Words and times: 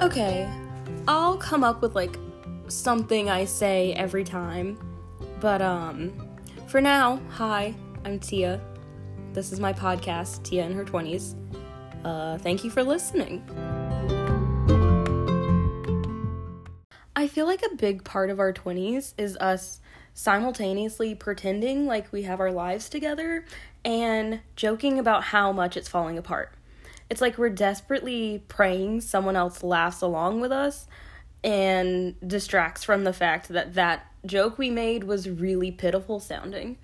Okay, 0.00 0.50
I'll 1.06 1.36
come 1.36 1.62
up 1.62 1.82
with 1.82 1.94
like 1.94 2.16
something 2.68 3.28
I 3.28 3.44
say 3.44 3.92
every 3.92 4.24
time. 4.24 4.78
But 5.40 5.60
um 5.60 6.14
for 6.68 6.80
now, 6.80 7.20
hi, 7.28 7.74
I'm 8.06 8.18
Tia. 8.18 8.62
This 9.34 9.52
is 9.52 9.60
my 9.60 9.74
podcast, 9.74 10.42
Tia 10.42 10.64
in 10.64 10.72
her 10.72 10.86
20s. 10.86 11.34
Uh 12.02 12.38
thank 12.38 12.64
you 12.64 12.70
for 12.70 12.82
listening. 12.82 13.44
I 17.14 17.28
feel 17.28 17.44
like 17.44 17.62
a 17.62 17.76
big 17.76 18.02
part 18.02 18.30
of 18.30 18.40
our 18.40 18.54
20s 18.54 19.12
is 19.18 19.36
us 19.36 19.82
simultaneously 20.14 21.14
pretending 21.14 21.84
like 21.84 22.10
we 22.10 22.22
have 22.22 22.40
our 22.40 22.50
lives 22.50 22.88
together 22.88 23.44
and 23.84 24.40
joking 24.56 24.98
about 24.98 25.24
how 25.24 25.52
much 25.52 25.76
it's 25.76 25.88
falling 25.88 26.16
apart. 26.16 26.54
It's 27.10 27.20
like 27.20 27.36
we're 27.36 27.50
desperately 27.50 28.44
praying 28.48 29.00
someone 29.02 29.36
else 29.36 29.62
laughs 29.62 30.00
along 30.00 30.40
with 30.40 30.52
us 30.52 30.86
and 31.42 32.14
distracts 32.26 32.84
from 32.84 33.04
the 33.04 33.12
fact 33.12 33.48
that 33.48 33.74
that 33.74 34.06
joke 34.24 34.58
we 34.58 34.70
made 34.70 35.04
was 35.04 35.28
really 35.28 35.70
pitiful 35.70 36.20
sounding. 36.20 36.78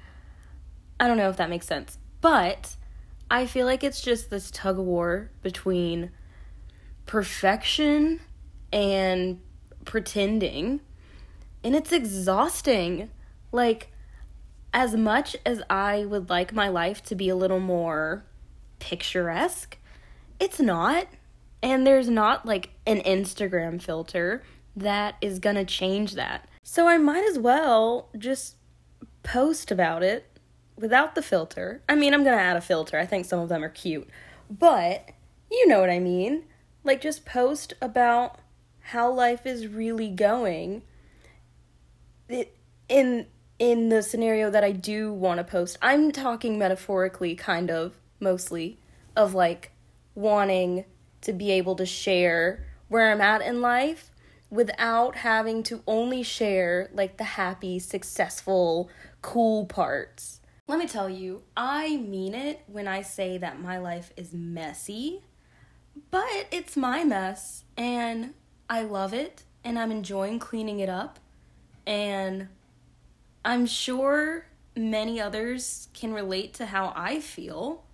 I 0.99 1.07
don't 1.07 1.17
know 1.17 1.29
if 1.29 1.37
that 1.37 1.49
makes 1.49 1.67
sense, 1.67 1.99
but 2.21 2.77
I 3.31 3.47
feel 3.47 3.67
like 3.67 3.85
it's 3.85 4.01
just 4.01 4.31
this 4.31 4.51
tug 4.51 4.79
of 4.79 4.85
war 4.85 5.31
between 5.43 6.11
perfection 7.07 8.21
and 8.73 9.41
pretending, 9.85 10.81
and 11.63 11.77
it's 11.77 11.93
exhausting. 11.93 13.11
Like, 13.53 13.93
as 14.73 14.95
much 14.95 15.37
as 15.47 15.63
I 15.71 16.05
would 16.05 16.29
like 16.29 16.53
my 16.53 16.69
life 16.69 17.03
to 17.05 17.15
be 17.15 17.29
a 17.29 17.37
little 17.37 17.61
more 17.61 18.25
picturesque, 18.79 19.79
it's 20.39 20.61
not. 20.61 21.07
And 21.63 21.87
there's 21.87 22.09
not 22.09 22.47
like 22.47 22.71
an 22.87 23.01
Instagram 23.01 23.81
filter 23.83 24.43
that 24.77 25.17
is 25.21 25.39
gonna 25.39 25.65
change 25.65 26.13
that. 26.13 26.49
So 26.63 26.87
I 26.87 26.99
might 26.99 27.25
as 27.25 27.39
well 27.39 28.09
just 28.17 28.57
post 29.23 29.71
about 29.71 30.03
it 30.03 30.39
without 30.77 31.15
the 31.15 31.23
filter. 31.23 31.83
I 31.89 31.95
mean, 31.95 32.13
I'm 32.13 32.25
gonna 32.25 32.37
add 32.37 32.57
a 32.57 32.61
filter. 32.61 32.99
I 32.99 33.07
think 33.07 33.25
some 33.25 33.41
of 33.41 33.49
them 33.49 33.65
are 33.65 33.69
cute. 33.71 34.09
But 34.51 35.11
you 35.51 35.67
know 35.67 35.81
what 35.81 35.91
I 35.91 35.99
mean. 35.99 36.45
Like, 36.85 37.01
just 37.01 37.25
post 37.25 37.75
about 37.81 38.39
how 38.81 39.13
life 39.13 39.47
is 39.47 39.67
really 39.67 40.09
going. 40.09 40.83
In 42.89 43.27
in 43.59 43.89
the 43.89 44.03
scenario 44.03 44.51
that 44.51 44.63
I 44.63 44.73
do 44.73 45.13
want 45.13 45.39
to 45.39 45.45
post, 45.45 45.79
I'm 45.81 46.13
talking 46.13 46.59
metaphorically, 46.59 47.35
kind 47.35 47.71
of, 47.71 47.95
mostly, 48.21 48.79
of 49.17 49.35
like 49.35 49.73
wanting 50.17 50.85
to 51.21 51.33
be 51.33 51.53
able 51.53 51.77
to 51.77 51.87
share 51.87 52.67
where 52.89 53.13
I'm 53.13 53.21
at 53.21 53.43
in 53.43 53.61
life 53.61 54.11
without 54.51 55.17
having 55.17 55.63
to 55.65 55.83
only 55.87 56.23
share 56.23 56.89
like 56.93 57.17
the 57.17 57.25
happy, 57.25 57.79
successful, 57.79 58.91
cool 59.23 59.67
parts. 59.67 60.41
Let 60.67 60.79
me 60.79 60.89
tell 60.89 61.09
you, 61.09 61.43
I 61.57 61.97
mean 61.97 62.35
it 62.35 62.63
when 62.67 62.89
I 62.89 63.03
say 63.03 63.39
that 63.39 63.61
my 63.61 63.79
life 63.79 64.13
is 64.17 64.33
messy, 64.33 65.23
but 66.11 66.47
it's 66.51 66.77
my 66.77 67.05
mess 67.05 67.65
and 67.77 68.35
I 68.69 68.83
love 68.83 69.15
it 69.15 69.45
and 69.63 69.79
I'm 69.79 69.93
enjoying 69.93 70.39
cleaning 70.39 70.81
it 70.81 70.89
up 70.89 71.19
and 71.87 72.49
I'm 73.45 73.67
sure 73.67 74.47
many 74.75 75.21
others 75.21 75.89
can 75.95 76.13
relate 76.13 76.55
to 76.55 76.67
how 76.67 76.93
I 76.97 77.21
feel. 77.21 77.85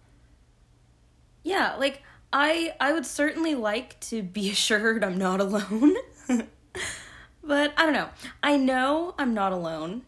Yeah, 1.42 1.76
like 1.76 2.02
I 2.32 2.74
I 2.80 2.92
would 2.92 3.06
certainly 3.06 3.54
like 3.54 4.00
to 4.00 4.22
be 4.22 4.50
assured 4.52 5.04
I'm 5.04 5.18
not 5.18 5.40
alone. 5.40 5.94
but 7.44 7.72
I 7.76 7.84
don't 7.84 7.92
know. 7.92 8.08
I 8.42 8.56
know 8.56 9.14
I'm 9.18 9.34
not 9.34 9.52
alone 9.52 10.02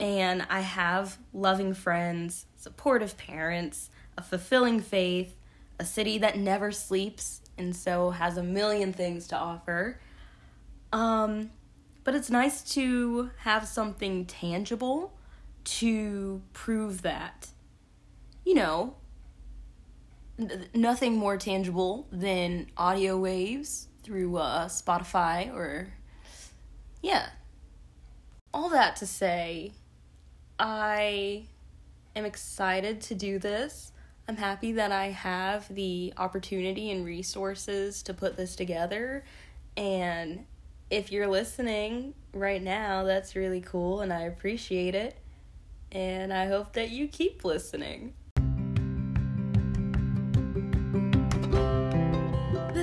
and 0.00 0.44
I 0.50 0.60
have 0.60 1.18
loving 1.32 1.72
friends, 1.74 2.46
supportive 2.56 3.16
parents, 3.16 3.90
a 4.18 4.22
fulfilling 4.22 4.80
faith, 4.80 5.36
a 5.78 5.84
city 5.84 6.18
that 6.18 6.36
never 6.36 6.72
sleeps 6.72 7.40
and 7.56 7.74
so 7.76 8.10
has 8.10 8.36
a 8.36 8.42
million 8.42 8.92
things 8.92 9.28
to 9.28 9.36
offer. 9.36 10.00
Um 10.92 11.50
but 12.02 12.14
it's 12.14 12.28
nice 12.28 12.62
to 12.74 13.30
have 13.38 13.66
something 13.66 14.26
tangible 14.26 15.14
to 15.64 16.42
prove 16.52 17.00
that. 17.02 17.48
You 18.44 18.54
know, 18.54 18.96
nothing 20.74 21.16
more 21.16 21.36
tangible 21.36 22.06
than 22.10 22.66
audio 22.76 23.18
waves 23.18 23.88
through 24.02 24.36
uh, 24.36 24.68
Spotify 24.68 25.52
or. 25.54 25.92
Yeah. 27.02 27.28
All 28.52 28.68
that 28.70 28.96
to 28.96 29.06
say, 29.06 29.72
I 30.58 31.46
am 32.16 32.24
excited 32.24 33.00
to 33.02 33.14
do 33.14 33.38
this. 33.38 33.92
I'm 34.26 34.36
happy 34.36 34.72
that 34.72 34.90
I 34.90 35.08
have 35.08 35.72
the 35.74 36.14
opportunity 36.16 36.90
and 36.90 37.04
resources 37.04 38.02
to 38.04 38.14
put 38.14 38.36
this 38.36 38.56
together. 38.56 39.24
And 39.76 40.46
if 40.88 41.12
you're 41.12 41.26
listening 41.26 42.14
right 42.32 42.62
now, 42.62 43.02
that's 43.02 43.36
really 43.36 43.60
cool 43.60 44.00
and 44.00 44.12
I 44.12 44.22
appreciate 44.22 44.94
it. 44.94 45.18
And 45.92 46.32
I 46.32 46.46
hope 46.46 46.72
that 46.72 46.90
you 46.90 47.06
keep 47.06 47.44
listening. 47.44 48.14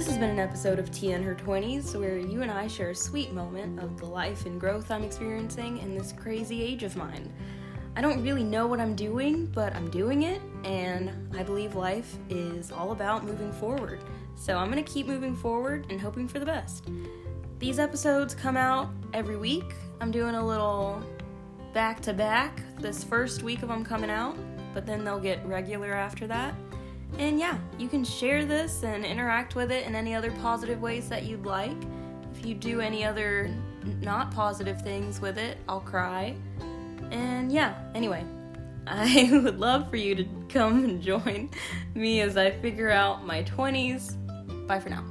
This 0.02 0.10
has 0.10 0.18
been 0.18 0.32
an 0.32 0.40
episode 0.40 0.80
of 0.80 0.90
Tia 0.92 1.16
in 1.16 1.22
Her 1.22 1.36
20s 1.36 1.96
where 1.96 2.18
you 2.18 2.42
and 2.42 2.50
I 2.50 2.66
share 2.66 2.90
a 2.90 2.96
sweet 2.96 3.34
moment 3.34 3.80
of 3.80 4.00
the 4.00 4.08
life 4.08 4.48
and 4.48 4.60
growth 4.60 4.90
I'm 4.90 5.04
experiencing 5.04 5.78
in 5.78 5.96
this 5.96 6.12
crazy 6.12 6.64
age 6.64 6.82
of 6.82 6.96
mine. 6.96 7.32
I 7.96 8.02
don't 8.02 8.24
really 8.24 8.44
know 8.44 8.66
what 8.66 8.80
I'm 8.80 8.96
doing, 8.96 9.46
but 9.46 9.76
I'm 9.76 9.92
doing 9.92 10.24
it, 10.24 10.42
and 10.64 11.12
I 11.38 11.44
believe 11.44 11.76
life 11.76 12.18
is 12.32 12.72
all 12.72 12.94
about 12.94 13.26
moving 13.26 13.52
forward. 13.52 14.00
So 14.34 14.58
I'm 14.58 14.70
gonna 14.70 14.82
keep 14.82 15.06
moving 15.06 15.36
forward 15.36 15.86
and 15.92 16.02
hoping 16.02 16.28
for 16.28 16.40
the 16.40 16.48
best. 16.48 16.90
These 17.60 17.78
episodes 17.78 18.34
come 18.34 18.58
out 18.58 18.90
every 19.14 19.38
week. 19.38 19.76
I'm 20.00 20.10
doing 20.10 20.34
a 20.34 20.44
little 20.44 21.00
back 21.76 22.02
to 22.02 22.12
back 22.12 22.64
this 22.80 23.04
first 23.04 23.44
week 23.44 23.62
of 23.62 23.70
them 23.70 23.86
coming 23.86 24.10
out, 24.10 24.36
but 24.74 24.88
then 24.88 25.04
they'll 25.04 25.20
get 25.20 25.46
regular 25.46 25.94
after 25.94 26.26
that. 26.26 26.56
And 27.18 27.40
yeah, 27.40 27.58
you 27.78 27.88
can 27.88 28.04
share 28.04 28.46
this 28.46 28.84
and 28.84 29.06
interact 29.06 29.56
with 29.56 29.72
it 29.72 29.86
in 29.86 29.96
any 29.96 30.16
other 30.16 30.32
positive 30.32 30.82
ways 30.82 31.10
that 31.10 31.24
you'd 31.24 31.46
like. 31.46 31.76
If 32.34 32.46
you 32.46 32.56
do 32.56 32.82
any 32.82 33.04
other 33.04 33.54
not 34.02 34.32
positive 34.32 34.82
things 34.82 35.20
with 35.20 35.38
it, 35.38 35.58
I'll 35.68 35.82
cry. 35.82 36.36
And 37.12 37.52
yeah, 37.52 37.76
anyway, 37.94 38.26
I 38.88 39.30
would 39.32 39.60
love 39.60 39.90
for 39.90 39.98
you 39.98 40.16
to 40.16 40.26
come 40.50 40.84
and 40.84 41.02
join 41.02 41.50
me 41.94 42.22
as 42.22 42.38
I 42.38 42.52
figure 42.52 42.90
out 42.90 43.26
my 43.26 43.44
20s. 43.44 44.18
Bye 44.68 44.80
for 44.80 44.90
now. 44.90 45.06